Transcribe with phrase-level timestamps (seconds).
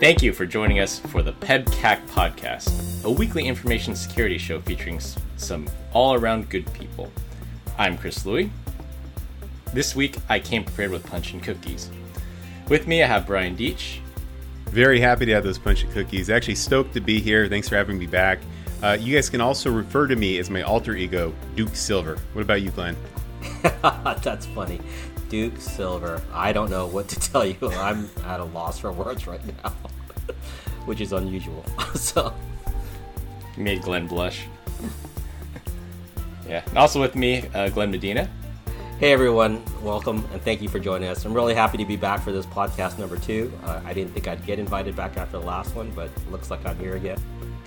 [0.00, 5.00] Thank you for joining us for the PEBCAK podcast, a weekly information security show featuring
[5.36, 7.10] some all around good people.
[7.78, 8.50] I'm Chris Louie.
[9.72, 11.90] This week, I came prepared with punch and cookies.
[12.68, 14.00] With me, I have Brian Deitch.
[14.66, 16.30] Very happy to have those punch and cookies.
[16.30, 17.48] Actually, stoked to be here.
[17.48, 18.40] Thanks for having me back.
[18.82, 22.18] Uh, you guys can also refer to me as my alter ego, Duke Silver.
[22.34, 22.96] What about you, Glenn?
[23.82, 24.80] That's funny.
[25.34, 26.22] Duke Silver.
[26.32, 27.56] I don't know what to tell you.
[27.60, 29.70] I'm at a loss for words right now,
[30.84, 31.64] which is unusual.
[31.96, 32.32] so,
[33.56, 34.46] you made Glenn blush.
[36.48, 36.62] yeah.
[36.68, 38.30] And also with me, uh, Glenn Medina.
[39.00, 41.24] Hey everyone, welcome and thank you for joining us.
[41.24, 43.52] I'm really happy to be back for this podcast number two.
[43.64, 46.64] Uh, I didn't think I'd get invited back after the last one, but looks like
[46.64, 47.18] I'm here again.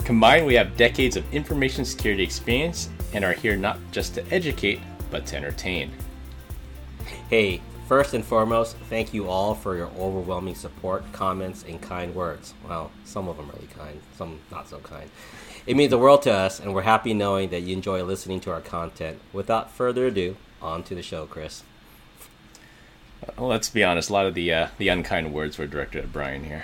[0.06, 4.80] Combined, we have decades of information security experience and are here not just to educate,
[5.12, 5.92] but to entertain.
[7.30, 12.54] Hey, first and foremost, thank you all for your overwhelming support, comments, and kind words.
[12.66, 15.10] Well, some of them really kind, some not so kind.
[15.66, 18.52] It means the world to us, and we're happy knowing that you enjoy listening to
[18.52, 19.20] our content.
[19.34, 21.64] Without further ado, on to the show, Chris.
[23.38, 24.10] Well, let's be honest.
[24.10, 26.64] A lot of the uh, the unkind words were directed at Brian here.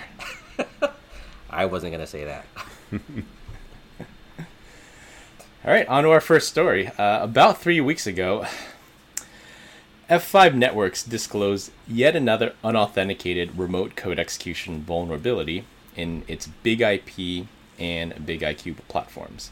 [1.50, 2.46] I wasn't gonna say that.
[5.66, 6.88] All right, on to our first story.
[6.88, 8.46] Uh, about three weeks ago,
[10.10, 15.64] F5 Networks disclosed yet another unauthenticated remote code execution vulnerability
[15.96, 17.46] in its Big IP
[17.78, 19.50] and Big IQ platforms.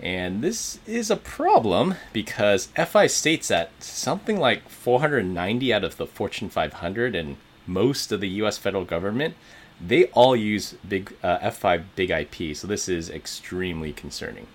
[0.00, 6.06] And this is a problem because F5 states that something like 490 out of the
[6.06, 9.36] Fortune 500 and most of the US federal government,
[9.80, 12.56] they all use big uh, F5 Big IP.
[12.56, 14.48] So this is extremely concerning.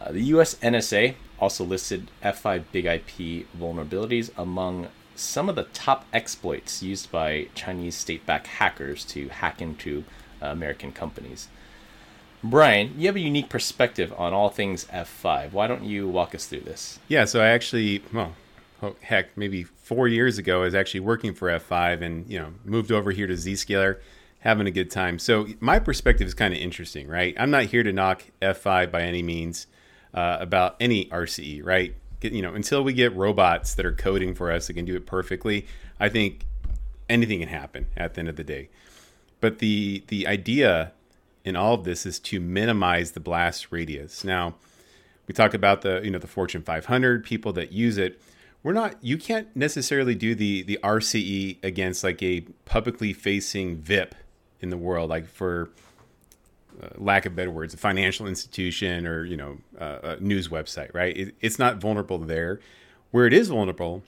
[0.00, 6.04] Uh, the US NSA also listed F5 Big IP vulnerabilities among some of the top
[6.12, 10.04] exploits used by Chinese state backed hackers to hack into
[10.40, 11.48] uh, American companies.
[12.42, 15.52] Brian, you have a unique perspective on all things F5.
[15.52, 17.00] Why don't you walk us through this?
[17.08, 18.34] Yeah, so I actually, well,
[19.00, 22.92] heck, maybe four years ago, I was actually working for F5 and, you know, moved
[22.92, 23.98] over here to Zscaler,
[24.40, 25.18] having a good time.
[25.18, 27.34] So my perspective is kind of interesting, right?
[27.38, 29.66] I'm not here to knock F5 by any means
[30.14, 31.94] uh, about any RCE, right?
[32.22, 35.06] You know, until we get robots that are coding for us that can do it
[35.06, 35.66] perfectly,
[36.00, 36.46] I think
[37.08, 38.68] anything can happen at the end of the day.
[39.40, 40.92] But the the idea
[41.44, 44.24] in all of this is to minimize the blast radius.
[44.24, 44.56] Now,
[45.26, 48.20] we talk about the you know the Fortune 500 people that use it.
[48.62, 48.96] We're not.
[49.02, 54.14] You can't necessarily do the the RCE against like a publicly facing VIP
[54.60, 55.70] in the world, like for
[56.80, 60.94] uh, lack of better words, a financial institution or you know uh, a news website,
[60.94, 61.16] right?
[61.16, 62.60] It, it's not vulnerable there.
[63.10, 64.02] Where it is vulnerable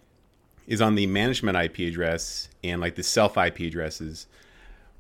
[0.67, 4.27] is on the management IP address and like the self IP addresses,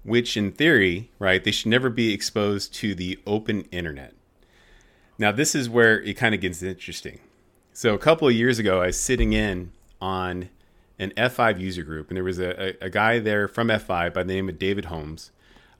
[0.02, 4.14] which in theory, right, they should never be exposed to the open internet.
[5.18, 7.20] Now, this is where it kind of gets interesting.
[7.72, 9.70] So, a couple of years ago, I was sitting in
[10.00, 10.48] on
[10.98, 14.22] an F5 user group, and there was a, a, a guy there from F5 by
[14.22, 15.30] the name of David Holmes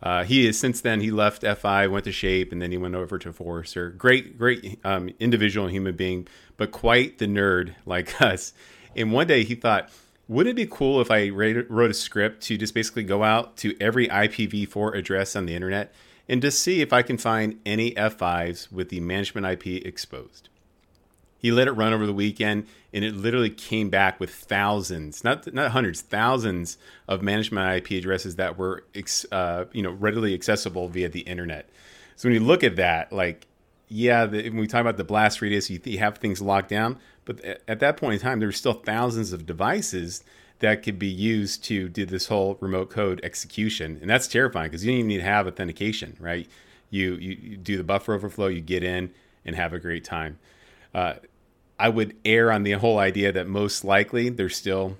[0.02, 2.94] uh, he is since then he left F5, went to Shape, and then he went
[2.94, 3.90] over to Forrester.
[3.90, 8.52] Great, great um, individual and human being, but quite the nerd like us.
[8.96, 9.90] And one day he thought,
[10.28, 13.76] wouldn't it be cool if I wrote a script to just basically go out to
[13.80, 15.92] every IPv4 address on the internet
[16.28, 20.49] and just see if I can find any F5s with the management IP exposed?
[21.40, 25.52] He let it run over the weekend, and it literally came back with thousands, not
[25.54, 26.76] not hundreds, thousands
[27.08, 28.84] of management IP addresses that were,
[29.32, 31.70] uh, you know, readily accessible via the internet.
[32.16, 33.46] So when you look at that, like,
[33.88, 36.98] yeah, the, when we talk about the blast radius, you, you have things locked down,
[37.24, 40.22] but at that point in time, there were still thousands of devices
[40.58, 44.84] that could be used to do this whole remote code execution, and that's terrifying because
[44.84, 46.46] you don't even need to have authentication, right?
[46.90, 49.10] You, you you do the buffer overflow, you get in
[49.46, 50.38] and have a great time.
[50.94, 51.14] Uh,
[51.80, 54.98] I would err on the whole idea that most likely there's still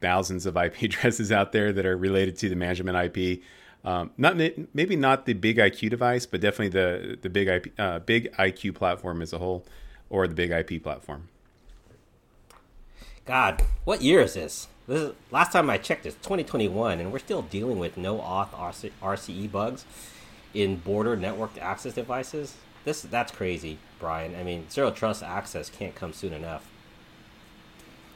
[0.00, 3.40] thousands of IP addresses out there that are related to the management IP.
[3.84, 4.36] Um, not
[4.74, 8.74] maybe not the big IQ device, but definitely the the big IP, uh, big IQ
[8.74, 9.64] platform as a whole,
[10.10, 11.28] or the big IP platform.
[13.24, 14.66] God, what year is this?
[14.88, 18.50] This is, last time I checked, it's 2021, and we're still dealing with no auth
[19.00, 19.84] RCE bugs
[20.52, 22.56] in border network access devices.
[22.88, 23.76] This that's crazy.
[23.98, 24.34] Brian.
[24.34, 26.70] I mean, zero trust access can't come soon enough.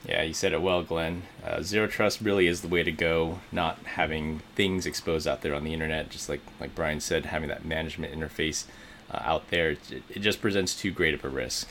[0.09, 1.25] Yeah, you said it well, Glenn.
[1.47, 3.41] Uh, zero trust really is the way to go.
[3.53, 7.51] Not having things exposed out there on the internet, just like like Brian said, having
[7.51, 8.65] that management interface
[9.11, 11.69] uh, out there, it, it, just presents too great of a risk.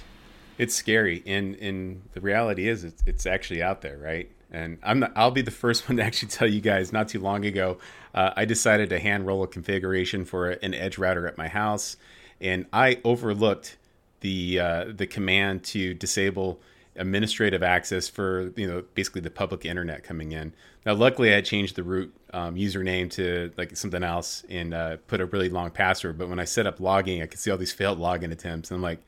[0.60, 4.30] It's scary, and and the reality is, it's, it's actually out there, right?
[4.52, 6.94] And I'm not, I'll be the first one to actually tell you guys.
[6.94, 7.80] Not too long ago,
[8.14, 11.98] uh, I decided to hand roll a configuration for an edge router at my house,
[12.42, 13.78] and I overlooked
[14.22, 16.60] the uh, the command to disable
[16.96, 20.54] administrative access for you know basically the public internet coming in.
[20.86, 25.22] Now, luckily, I changed the root um, username to like something else and uh, put
[25.22, 26.18] a really long password.
[26.18, 28.78] But when I set up logging, I could see all these failed login attempts, and
[28.78, 29.00] I'm like,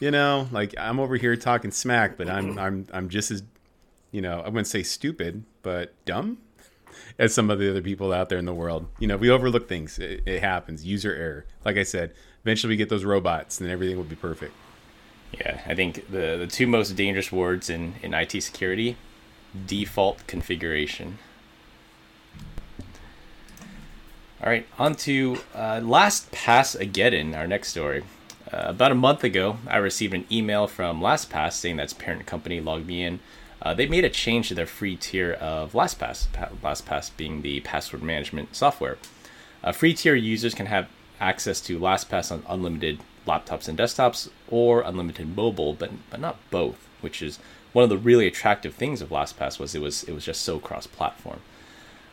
[0.00, 3.42] you know, like I'm over here talking smack, but I'm I'm I'm just as
[4.12, 6.38] you know I wouldn't say stupid, but dumb
[7.18, 8.86] as some of the other people out there in the world.
[8.98, 9.98] You know, we overlook things.
[9.98, 10.84] It, it happens.
[10.84, 11.46] User error.
[11.64, 12.14] Like I said,
[12.46, 14.54] eventually we get those robots, and everything will be perfect.
[15.32, 18.96] Yeah, I think the the two most dangerous words in in IT security:
[19.66, 21.18] default configuration.
[24.40, 28.04] All right, on to uh, LastPass Ageddon, our next story.
[28.52, 32.60] Uh, about a month ago, I received an email from LastPass saying that's parent company
[32.60, 33.18] LogMeIn.
[33.60, 36.28] Uh, they made a change to their free tier of LastPass,
[36.62, 38.98] LastPass being the password management software.
[39.64, 40.86] Uh, free tier users can have
[41.20, 46.86] access to LastPass on unlimited laptops and desktops or unlimited mobile, but but not both,
[47.00, 47.38] which is
[47.72, 50.58] one of the really attractive things of LastPass was it was it was just so
[50.58, 51.40] cross-platform.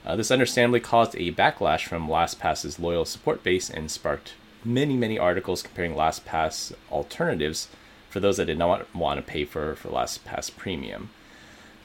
[0.06, 4.34] Uh, this understandably caused a backlash from LastPass's loyal support base and sparked
[4.66, 7.70] many many articles comparing LastPass alternatives
[8.10, 11.10] for those that did not want to pay for for LastPass Premium.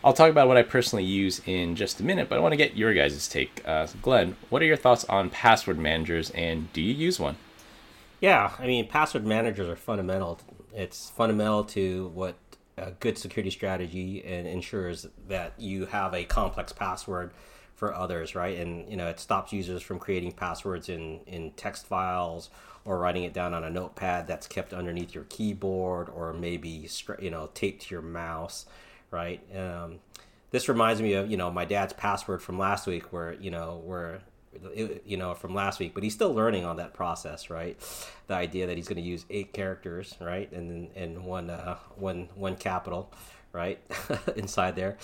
[0.09, 2.57] I'll talk about what I personally use in just a minute, but I want to
[2.57, 3.61] get your guys' take.
[3.67, 7.37] Uh, Glenn, what are your thoughts on password managers, and do you use one?
[8.19, 10.41] Yeah, I mean, password managers are fundamental.
[10.75, 12.37] It's fundamental to what
[12.79, 17.31] a good security strategy and ensures that you have a complex password
[17.75, 18.57] for others, right?
[18.57, 22.49] And you know, it stops users from creating passwords in in text files
[22.87, 26.89] or writing it down on a notepad that's kept underneath your keyboard or maybe
[27.21, 28.65] you know taped to your mouse,
[29.11, 29.41] right?
[29.57, 30.01] Um,
[30.51, 33.83] this reminds me of you know my dad's password from last week, where you know
[33.85, 34.21] where
[35.05, 37.79] you know from last week but he's still learning on that process right?
[38.27, 40.51] The idea that he's going to use eight characters right?
[40.53, 43.13] And and one uh, one one capital
[43.53, 43.79] right
[44.37, 44.97] inside there.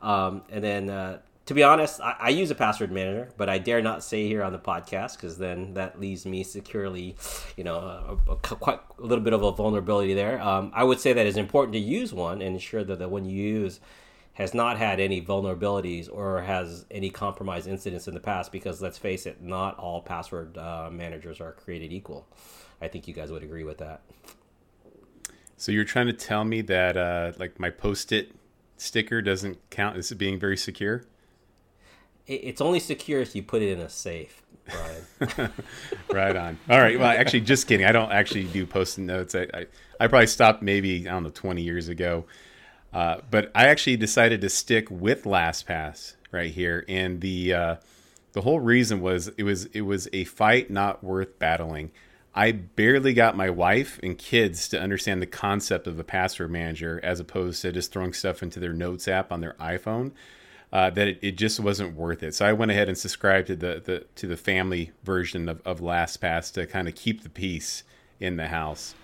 [0.00, 3.58] Um, and then uh, to be honest I, I, use a password manager but i
[3.58, 7.16] dare not say here on the podcast because then that leaves me securely
[7.56, 10.40] you know a, a, quite a little bit of a vulnerability there.
[10.40, 13.24] Um, i would say that it's important to use one and ensure that the one
[13.24, 13.80] you use
[14.34, 18.98] has not had any vulnerabilities or has any compromised incidents in the past because let's
[18.98, 22.26] face it not all password uh, managers are created equal.
[22.80, 24.02] I think you guys would agree with that.
[25.56, 28.32] So you're trying to tell me that uh, like my post-it
[28.76, 31.04] sticker doesn't count as being very secure
[32.36, 35.52] it's only secure if you put it in a safe Brian.
[36.12, 36.58] right on.
[36.68, 36.98] All right.
[36.98, 37.86] Well, actually, just kidding.
[37.86, 39.34] I don't actually do post-it notes.
[39.34, 39.66] I, I,
[39.98, 42.24] I probably stopped maybe I don't know 20 years ago.
[42.92, 47.76] Uh, but I actually decided to stick with LastPass right here, and the uh,
[48.32, 51.90] the whole reason was it was it was a fight not worth battling.
[52.34, 56.98] I barely got my wife and kids to understand the concept of a password manager
[57.02, 60.12] as opposed to just throwing stuff into their notes app on their iPhone.
[60.72, 62.34] Uh, that it, it, just wasn't worth it.
[62.34, 65.80] So I went ahead and subscribed to the, the to the family version of, of
[65.80, 67.82] LastPass to kind of keep the peace
[68.20, 68.94] in the house.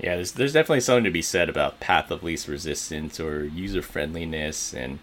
[0.00, 3.82] Yeah, there's there's definitely something to be said about path of least resistance or user
[3.82, 5.00] friendliness and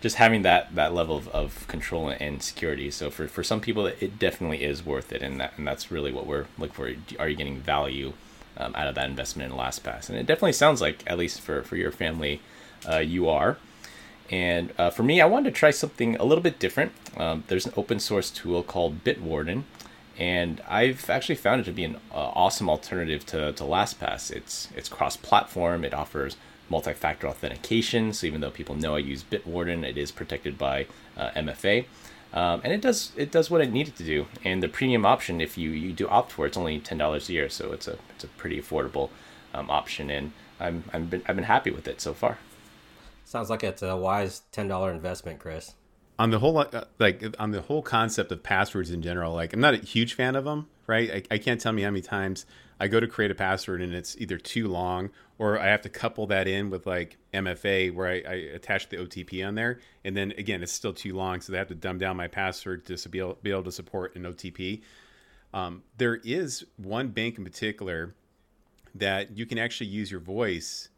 [0.00, 2.90] just having that that level of, of control and security.
[2.90, 6.12] So for, for some people, it definitely is worth it, and that and that's really
[6.12, 7.18] what we're looking for.
[7.20, 8.12] Are you getting value
[8.56, 10.08] um, out of that investment in LastPass?
[10.08, 12.40] And it definitely sounds like, at least for for your family,
[12.88, 13.58] uh, you are.
[14.30, 16.92] And uh, for me, I wanted to try something a little bit different.
[17.16, 19.62] Um, there's an open source tool called Bitwarden,
[20.18, 24.30] and I've actually found it to be an uh, awesome alternative to, to LastPass.
[24.30, 25.84] It's it's cross-platform.
[25.84, 26.36] It offers
[26.68, 28.12] multi-factor authentication.
[28.12, 31.86] So even though people know I use Bitwarden, it is protected by uh, MFA,
[32.32, 34.26] um, and it does it does what it needed to do.
[34.44, 37.32] And the premium option, if you, you do opt for, it's only ten dollars a
[37.32, 39.10] year, so it's a it's a pretty affordable
[39.54, 40.10] um, option.
[40.10, 42.38] And I'm I'm been I've been happy with it so far.
[43.26, 45.74] Sounds like it's a wise ten dollar investment, Chris.
[46.16, 49.60] On the whole uh, like on the whole concept of passwords in general like i'm
[49.60, 51.10] not a huge fan of them right?
[51.10, 52.46] I, I, can't tell me how many times
[52.80, 55.90] i go to create a password and it's either too long or i have to
[55.90, 59.80] couple that in with like mfa where i, I attach the otp on there.
[60.06, 62.86] And then again it's still too long so they have to dumb down my password
[62.86, 64.80] to be able, be able to support an otp
[65.52, 68.14] um, there is one bank in particular
[68.94, 70.88] that you can actually use your voice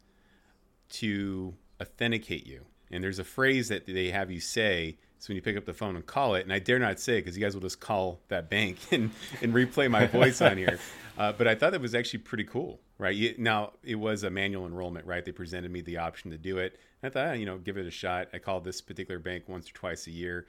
[0.91, 5.41] to authenticate you and there's a phrase that they have you say so when you
[5.41, 7.53] pick up the phone and call it, and I dare not say because you guys
[7.53, 10.79] will just call that bank and, and replay my voice on here.
[11.17, 12.79] Uh, but I thought it was actually pretty cool.
[12.97, 13.13] right?
[13.13, 15.25] You, now it was a manual enrollment, right?
[15.25, 16.79] They presented me the option to do it.
[17.01, 18.29] And I thought, oh, you know, give it a shot.
[18.33, 20.47] I called this particular bank once or twice a year,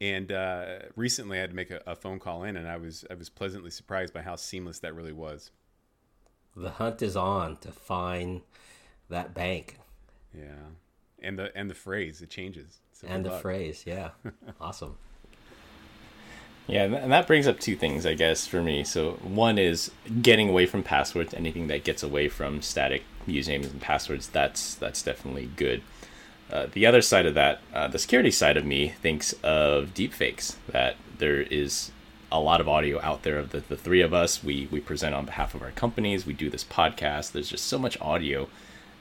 [0.00, 3.04] and uh, recently I had to make a, a phone call in, and I was
[3.10, 5.50] I was pleasantly surprised by how seamless that really was.
[6.56, 8.40] The hunt is on to find
[9.10, 9.76] that bank.
[10.36, 10.70] Yeah,
[11.22, 12.78] and the and the phrase it changes.
[12.92, 13.42] So and the luck.
[13.42, 14.10] phrase, yeah,
[14.60, 14.96] awesome.
[16.66, 18.84] Yeah, and that brings up two things, I guess, for me.
[18.84, 19.90] So one is
[20.22, 21.34] getting away from passwords.
[21.34, 25.82] Anything that gets away from static usernames and passwords, that's that's definitely good.
[26.52, 30.56] Uh, the other side of that, uh, the security side of me, thinks of deepfakes.
[30.68, 31.90] That there is
[32.30, 34.44] a lot of audio out there of the, the three of us.
[34.44, 36.24] We we present on behalf of our companies.
[36.24, 37.32] We do this podcast.
[37.32, 38.48] There's just so much audio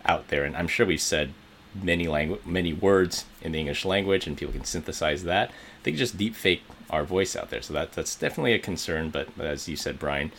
[0.10, 1.34] out there, and I'm sure we've said
[1.76, 5.52] many language, many words in the English language, and people can synthesize that.
[5.84, 7.62] They can just deepfake our voice out there.
[7.62, 9.12] So that that's definitely a concern.
[9.12, 10.32] But as you said, Brian,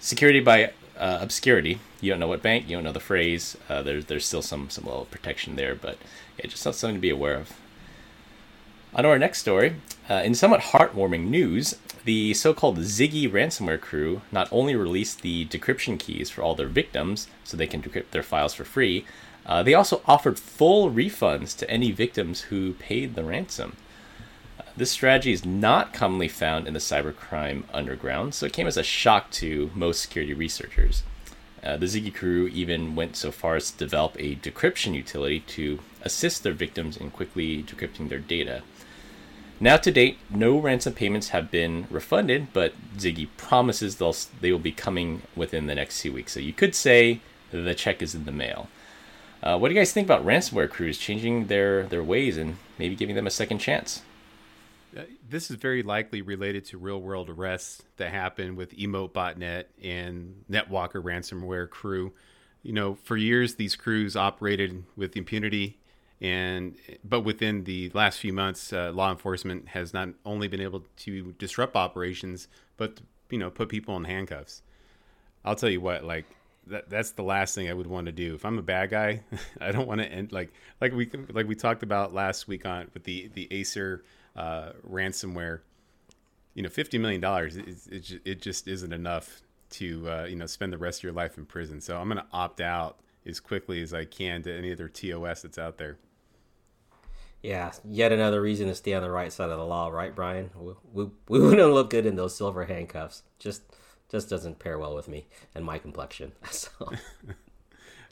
[0.00, 1.78] security by uh, obscurity.
[2.00, 2.68] You don't know what bank.
[2.68, 3.56] You don't know the phrase.
[3.68, 5.98] Uh, there's there's still some some level of protection there, but
[6.38, 7.52] yeah, just something to be aware of.
[8.96, 9.76] On to our next story.
[10.08, 11.76] Uh, in somewhat heartwarming news,
[12.06, 17.28] the so-called Ziggy ransomware crew not only released the decryption keys for all their victims,
[17.44, 19.04] so they can decrypt their files for free,
[19.44, 23.76] uh, they also offered full refunds to any victims who paid the ransom.
[24.78, 28.82] This strategy is not commonly found in the cybercrime underground, so it came as a
[28.82, 31.02] shock to most security researchers.
[31.62, 35.80] Uh, the Ziggy crew even went so far as to develop a decryption utility to
[36.00, 38.62] assist their victims in quickly decrypting their data.
[39.58, 44.58] Now, to date, no ransom payments have been refunded, but Ziggy promises they'll, they will
[44.58, 46.32] be coming within the next two weeks.
[46.32, 47.20] So you could say
[47.50, 48.68] the check is in the mail.
[49.42, 52.94] Uh, what do you guys think about ransomware crews changing their, their ways and maybe
[52.94, 54.02] giving them a second chance?
[54.96, 60.44] Uh, this is very likely related to real world arrests that happen with Emotet and
[60.50, 62.12] NetWalker ransomware crew.
[62.62, 65.78] You know, for years these crews operated with impunity,
[66.20, 70.84] and but within the last few months, uh, law enforcement has not only been able
[70.98, 74.62] to disrupt operations, but you know, put people in handcuffs.
[75.44, 76.24] I'll tell you what, like
[76.68, 78.34] that, that's the last thing I would want to do.
[78.34, 79.20] If I'm a bad guy,
[79.60, 82.90] I don't want to end like like we like we talked about last week on
[82.94, 84.02] with the the Acer
[84.34, 85.60] uh, ransomware,
[86.54, 90.46] you know, fifty million dollars, it, it, it, just isn't enough to uh, you know
[90.46, 91.80] spend the rest of your life in prison.
[91.80, 95.42] So I'm going to opt out as quickly as I can to any other TOS
[95.42, 95.98] that's out there.
[97.42, 100.50] Yeah, yet another reason to stay on the right side of the law, right, Brian?
[100.56, 103.22] We, we, we wouldn't look good in those silver handcuffs.
[103.38, 103.62] Just
[104.08, 106.32] just doesn't pair well with me and my complexion.
[106.50, 106.92] So.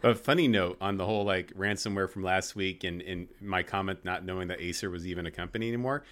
[0.02, 4.04] A funny note on the whole like ransomware from last week and, and my comment
[4.04, 6.04] not knowing that Acer was even a company anymore.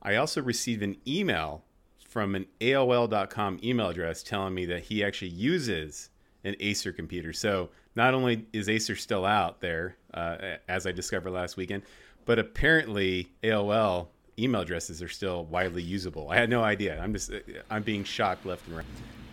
[0.00, 1.64] I also received an email
[2.08, 6.10] from an AOL.com email address telling me that he actually uses
[6.44, 7.32] an Acer computer.
[7.32, 11.82] So not only is Acer still out there, uh, as I discovered last weekend,
[12.24, 16.30] but apparently AOL email addresses are still widely usable.
[16.30, 17.00] I had no idea.
[17.00, 17.30] I'm just
[17.70, 18.86] I'm being shocked left and right.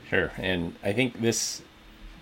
[0.09, 1.61] Sure, and I think this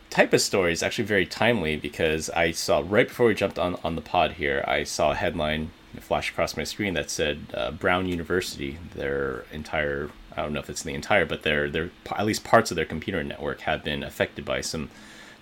[0.09, 3.77] type of story is actually very timely because I saw right before we jumped on,
[3.83, 7.71] on the pod here, I saw a headline flash across my screen that said uh,
[7.71, 12.25] Brown University, their entire I don't know if it's the entire, but their their at
[12.25, 14.89] least parts of their computer network have been affected by some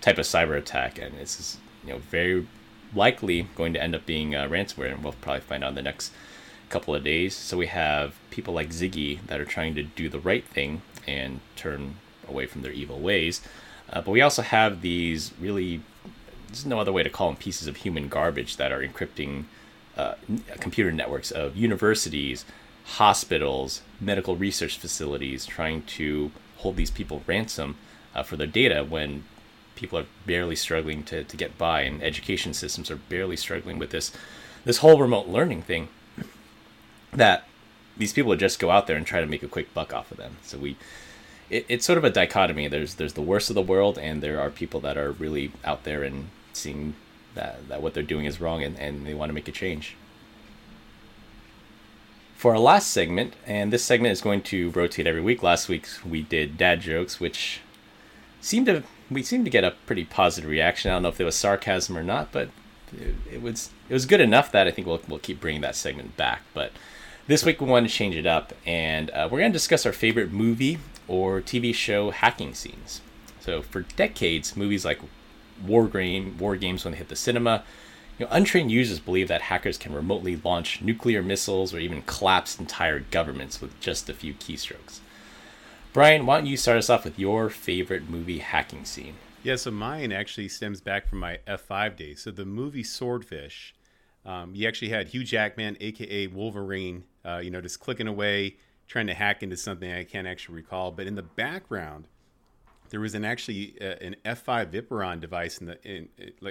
[0.00, 2.46] type of cyber attack, and it's you know very
[2.94, 5.82] likely going to end up being uh, ransomware, and we'll probably find out in the
[5.82, 6.12] next
[6.68, 7.34] couple of days.
[7.34, 11.40] So we have people like Ziggy that are trying to do the right thing and
[11.56, 11.96] turn
[12.28, 13.40] away from their evil ways.
[13.92, 15.82] Uh, but we also have these really,
[16.48, 19.44] there's no other way to call them pieces of human garbage that are encrypting
[19.96, 20.14] uh,
[20.58, 22.44] computer networks of universities,
[22.84, 27.76] hospitals, medical research facilities, trying to hold these people ransom
[28.14, 29.24] uh, for their data when
[29.74, 33.90] people are barely struggling to, to get by and education systems are barely struggling with
[33.90, 34.12] this
[34.64, 35.88] this whole remote learning thing
[37.12, 37.44] that
[37.96, 40.12] these people would just go out there and try to make a quick buck off
[40.12, 40.76] of them so we
[41.50, 42.68] it, it's sort of a dichotomy.
[42.68, 45.84] There's there's the worst of the world, and there are people that are really out
[45.84, 46.94] there and seeing
[47.34, 49.96] that, that what they're doing is wrong, and, and they want to make a change.
[52.44, 55.42] For our last segment, and this segment is going to rotate every week.
[55.42, 57.62] Last week we did dad jokes, which
[58.42, 60.90] seemed to we seemed to get a pretty positive reaction.
[60.90, 62.50] I don't know if it was sarcasm or not, but
[62.92, 65.74] it, it was it was good enough that I think we'll we'll keep bringing that
[65.74, 66.42] segment back.
[66.52, 66.72] But
[67.28, 69.92] this week we want to change it up, and uh, we're going to discuss our
[69.94, 73.00] favorite movie or TV show hacking scenes.
[73.40, 75.00] So for decades, movies like
[75.66, 77.64] War Game, War Games when they hit the cinema,
[78.18, 82.58] you know, untrained users believe that hackers can remotely launch nuclear missiles or even collapse
[82.58, 85.00] entire governments with just a few keystrokes.
[85.92, 89.14] Brian, why don't you start us off with your favorite movie hacking scene?
[89.44, 92.22] Yeah, so mine actually stems back from my F5 days.
[92.22, 93.74] So the movie Swordfish,
[94.24, 98.56] um, you actually had Hugh Jackman, aka Wolverine, uh, you know, just clicking away,
[98.88, 100.90] trying to hack into something I can't actually recall.
[100.90, 102.08] But in the background,
[102.90, 106.08] there was an actually uh, an F5 VIPRION device in the in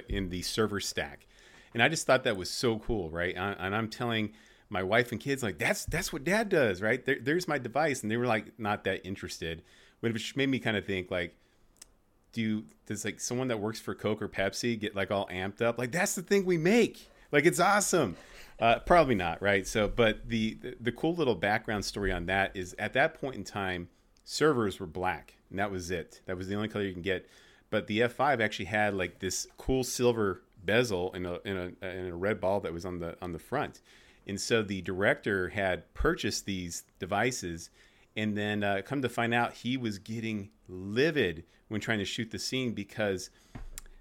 [0.08, 1.26] in the server stack,
[1.74, 3.34] and I just thought that was so cool, right?
[3.36, 4.32] And I'm telling
[4.70, 7.04] my wife and kids like that's that's what dad does right?
[7.04, 8.02] There, there's my device.
[8.02, 9.62] And they were like not that interested.
[10.00, 11.36] Which made me kind of think like
[12.32, 15.78] do does like someone that works for coke or pepsi get like all amped up?
[15.78, 17.08] Like that's the thing we make.
[17.32, 18.16] Like it's awesome.
[18.60, 19.66] Uh, probably not right?
[19.66, 23.36] So but the, the the cool little background story on that is at that point
[23.36, 23.88] in time
[24.24, 26.20] servers were black and that was it.
[26.26, 27.28] That was the only color you can get.
[27.70, 32.06] But the f5 actually had like this cool silver bezel in a in a in
[32.06, 33.80] a red ball that was on the on the front
[34.26, 37.70] and so the director had purchased these devices,
[38.16, 42.30] and then uh, come to find out he was getting livid when trying to shoot
[42.30, 43.30] the scene because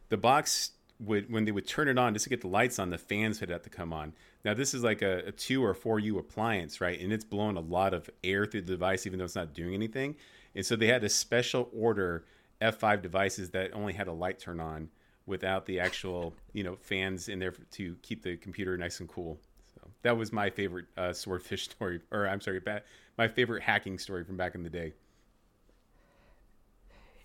[0.10, 2.90] the box would, when they would turn it on just to get the lights on,
[2.90, 4.14] the fans had to come on.
[4.46, 7.00] Now this is like a, a two or four U appliance, right?
[7.00, 9.74] And it's blowing a lot of air through the device, even though it's not doing
[9.74, 10.16] anything.
[10.56, 12.26] And so they had a special order
[12.62, 14.90] F5 devices that only had a light turn on
[15.26, 19.40] without the actual, you know, fans in there to keep the computer nice and cool
[19.76, 22.62] So that was my favorite uh, swordfish story, or I'm sorry,
[23.18, 24.94] my favorite hacking story from back in the day.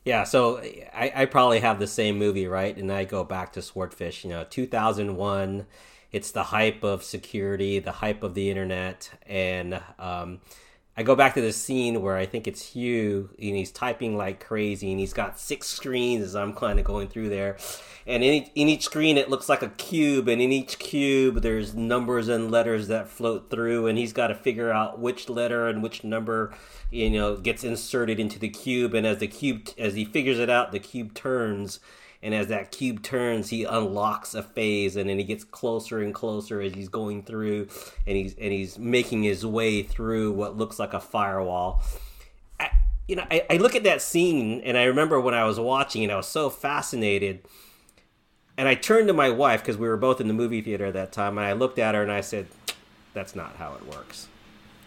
[0.04, 2.74] Yeah, so I, I probably have the same movie, right?
[2.74, 5.66] And I go back to Swordfish, you know, 2001.
[6.12, 10.40] It's the hype of security, the hype of the internet, and um,
[10.98, 14.44] I go back to the scene where I think it's Hugh and he's typing like
[14.44, 17.56] crazy and he's got six screens as I'm kind of going through there.
[18.04, 21.40] And in each, in each screen it looks like a cube and in each cube
[21.42, 25.68] there's numbers and letters that float through and he's got to figure out which letter
[25.68, 26.52] and which number
[26.90, 30.50] you know gets inserted into the cube and as the cube as he figures it
[30.50, 31.78] out the cube turns
[32.22, 36.14] and as that cube turns he unlocks a phase and then he gets closer and
[36.14, 37.68] closer as he's going through
[38.06, 41.82] and he's and he's making his way through what looks like a firewall.
[42.58, 42.70] I,
[43.06, 46.02] you know I, I look at that scene and i remember when i was watching
[46.02, 47.40] it i was so fascinated.
[48.56, 50.94] And i turned to my wife because we were both in the movie theater at
[50.94, 52.46] that time and i looked at her and i said
[53.14, 54.28] that's not how it works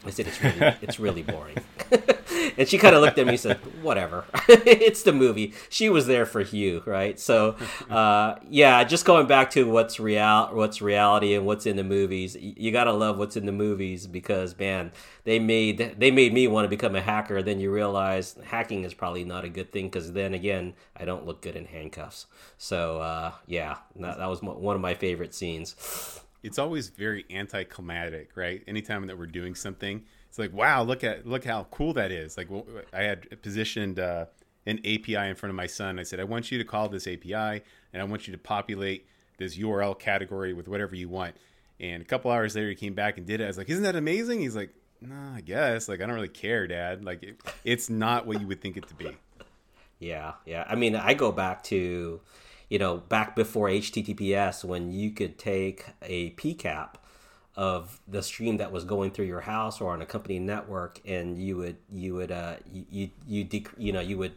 [0.04, 1.58] I said it's really it's really boring.
[2.58, 6.08] and she kind of looked at me and said, "Whatever, it's the movie." She was
[6.08, 7.20] there for Hugh, right?
[7.20, 7.56] So,
[7.90, 12.36] uh, yeah, just going back to what's real, what's reality, and what's in the movies.
[12.40, 14.92] You gotta love what's in the movies because man,
[15.24, 17.44] they made they made me want to become a hacker.
[17.44, 21.28] Then you realize hacking is probably not a good thing because then again, I don't
[21.28, 22.26] look good in handcuffs.
[22.58, 28.32] So, uh, yeah, that, that was one of my favorite scenes it's always very anticlimactic,
[28.36, 28.64] right?
[28.68, 32.38] Anytime that we're doing something, it's like, wow, look at look how cool that is.
[32.38, 34.26] Like, well, I had positioned uh,
[34.66, 36.00] an API in front of my son.
[36.00, 39.08] I said, I want you to call this API, and I want you to populate
[39.38, 41.36] this URL category with whatever you want.
[41.80, 43.46] And a couple hours later, he came back and did it.
[43.46, 44.40] I was like, isn't that amazing?
[44.40, 44.70] He's like,
[45.02, 45.90] no, I guess.
[45.90, 47.04] Like, I don't really care, Dad.
[47.04, 49.18] Like, it, it's not what you would think it to be.
[50.00, 50.66] Yeah, yeah.
[50.68, 52.22] I mean, I go back to
[52.72, 56.94] you know, back before HTTPS, when you could take a PCAP
[57.54, 61.38] of the stream that was going through your house or on a company network, and
[61.38, 64.32] you would you would uh you you you, dec- you know you would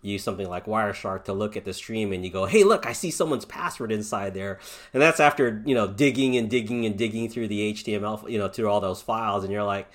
[0.00, 2.92] use something like Wireshark to look at the stream and you go, hey, look, I
[2.92, 4.58] see someone's password inside there.
[4.92, 8.48] And that's after, you know, digging and digging and digging through the HTML, you know,
[8.48, 9.44] through all those files.
[9.44, 9.88] And you're like,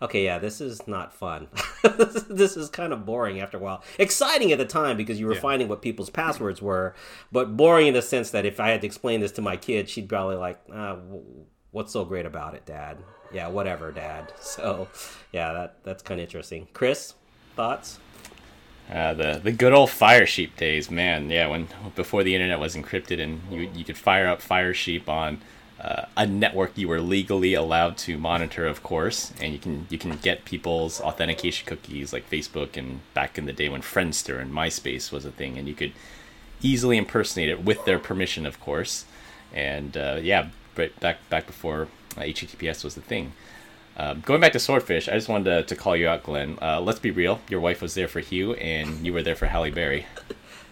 [0.00, 1.48] okay, yeah, this is not fun.
[2.28, 3.82] this is kind of boring after a while.
[3.98, 5.40] Exciting at the time because you were yeah.
[5.40, 6.94] finding what people's passwords were,
[7.32, 9.88] but boring in the sense that if I had to explain this to my kid,
[9.88, 10.96] she'd probably like, uh,
[11.70, 12.98] "What's so great about it, Dad?"
[13.32, 14.32] Yeah, whatever, Dad.
[14.40, 14.88] So,
[15.32, 16.68] yeah, that that's kind of interesting.
[16.72, 17.14] Chris,
[17.54, 17.98] thoughts?
[18.90, 21.28] Uh, the the good old Firesheep days, man.
[21.30, 25.40] Yeah, when before the internet was encrypted and you you could fire up Firesheep on
[25.80, 29.98] uh, a network you were legally allowed to monitor, of course, and you can you
[29.98, 34.52] can get people's authentication cookies like Facebook and back in the day when Friendster and
[34.52, 35.92] MySpace was a thing, and you could
[36.62, 39.04] easily impersonate it with their permission, of course.
[39.52, 43.32] And uh, yeah, but back back before uh, HTTPS was the thing.
[43.98, 46.58] Uh, going back to Swordfish, I just wanted to, to call you out, Glenn.
[46.60, 47.40] Uh, let's be real.
[47.48, 50.06] Your wife was there for Hugh, and you were there for Halle Berry.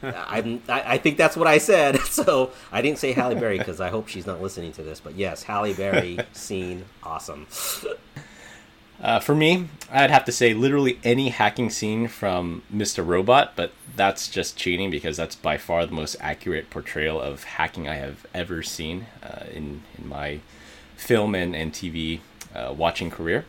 [0.05, 1.99] I, I think that's what I said.
[2.15, 5.01] So I didn't say Halle Berry because I hope she's not listening to this.
[5.01, 7.47] But yes, Halle Berry scene, awesome.
[9.01, 13.05] Uh, for me, I'd have to say literally any hacking scene from Mr.
[13.05, 17.89] Robot, but that's just cheating because that's by far the most accurate portrayal of hacking
[17.89, 20.41] I have ever seen uh, in, in my
[20.97, 22.21] film and, and TV
[22.55, 23.45] uh, watching career.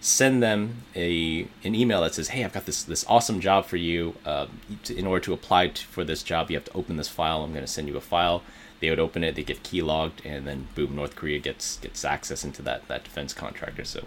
[0.01, 3.77] send them a an email that says, "Hey, I've got this this awesome job for
[3.77, 4.15] you.
[4.25, 4.47] Uh,
[4.89, 7.43] in order to apply to, for this job, you have to open this file.
[7.43, 8.43] I'm going to send you a file."
[8.81, 12.05] They would open it, they get key logged, and then boom, North Korea gets gets
[12.05, 13.85] access into that that defense contractor.
[13.85, 14.05] So,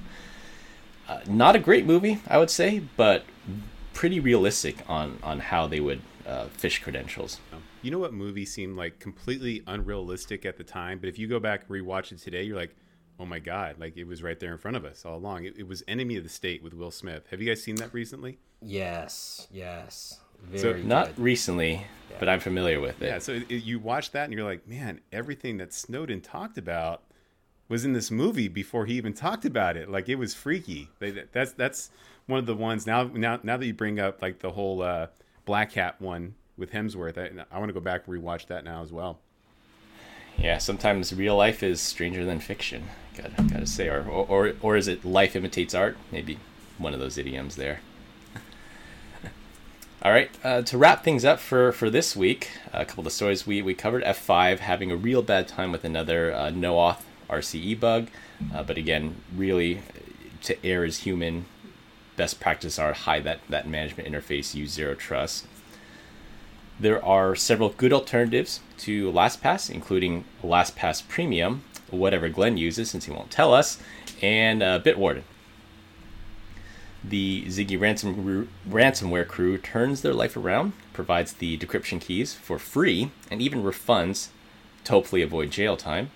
[1.09, 3.25] uh, not a great movie, I would say, but
[3.93, 7.39] pretty realistic on on how they would uh, phish credentials.
[7.81, 11.39] You know what movie seemed like completely unrealistic at the time, but if you go
[11.39, 12.75] back and rewatch it today, you're like,
[13.19, 15.45] oh my god, like it was right there in front of us all along.
[15.45, 17.27] It, it was Enemy of the State with Will Smith.
[17.31, 18.39] Have you guys seen that recently?
[18.61, 20.19] Yes, yes.
[20.43, 21.73] Very so not recently,
[22.09, 22.17] yeah.
[22.19, 23.07] but I'm familiar with it.
[23.07, 27.03] Yeah, so it, you watch that and you're like, man, everything that Snowden talked about
[27.71, 29.89] was in this movie before he even talked about it.
[29.89, 30.89] Like it was freaky.
[30.99, 31.89] That's that's
[32.27, 33.03] one of the ones now.
[33.03, 35.07] Now now that you bring up like the whole uh,
[35.47, 37.17] Blackhat one with Hemsworth.
[37.17, 39.19] I, I want to go back and rewatch that now as well.
[40.37, 42.83] Yeah, sometimes real life is stranger than fiction.
[43.15, 45.97] Gotta gotta say, or, or or is it life imitates art?
[46.11, 46.39] Maybe
[46.77, 47.79] one of those idioms there.
[50.03, 53.11] All right, uh, to wrap things up for, for this week, a couple of the
[53.11, 56.77] stories we, we covered F5 having a real bad time with another uh, no
[57.31, 58.09] RCE bug,
[58.53, 59.81] uh, but again, really
[60.43, 61.45] to err is human.
[62.17, 65.45] Best practice are hide that, that management interface, use zero trust.
[66.79, 73.11] There are several good alternatives to LastPass, including LastPass Premium, whatever Glenn uses since he
[73.11, 73.79] won't tell us,
[74.21, 75.23] and uh, Bitwarden.
[77.03, 83.11] The Ziggy ransom, ransomware crew turns their life around, provides the decryption keys for free,
[83.31, 84.27] and even refunds
[84.83, 86.11] to hopefully avoid jail time.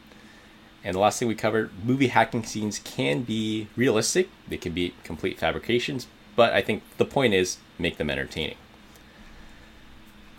[0.86, 4.94] And the last thing we covered movie hacking scenes can be realistic, they can be
[5.04, 8.58] complete fabrications, but I think the point is make them entertaining.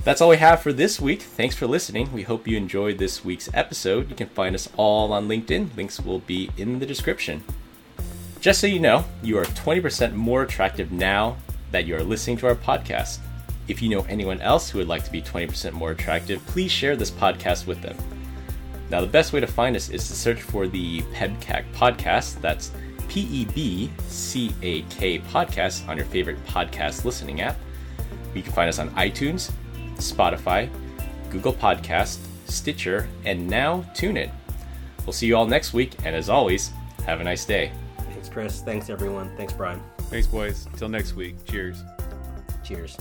[0.04, 1.22] That's all we have for this week.
[1.22, 2.12] Thanks for listening.
[2.12, 4.08] We hope you enjoyed this week's episode.
[4.08, 5.76] You can find us all on LinkedIn.
[5.76, 7.42] Links will be in the description.
[8.38, 11.38] Just so you know, you are 20% more attractive now
[11.72, 13.18] that you are listening to our podcast.
[13.66, 16.94] If you know anyone else who would like to be 20% more attractive, please share
[16.94, 17.96] this podcast with them.
[18.90, 22.40] Now, the best way to find us is to search for the PEBCAK podcast.
[22.40, 22.70] That's
[23.08, 27.56] P E B C A K podcast on your favorite podcast listening app.
[28.34, 29.50] You can find us on iTunes,
[29.94, 30.68] Spotify,
[31.30, 34.30] Google Podcast, Stitcher, and now TuneIn.
[35.04, 36.70] We'll see you all next week, and as always,
[37.06, 37.72] have a nice day.
[37.98, 38.60] Thanks, Chris.
[38.60, 39.34] Thanks, everyone.
[39.36, 39.80] Thanks, Brian.
[40.10, 40.68] Thanks, boys.
[40.76, 41.36] Till next week.
[41.44, 41.82] Cheers.
[42.64, 42.96] Cheers.